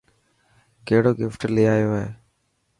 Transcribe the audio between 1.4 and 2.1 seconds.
لي آيو هي.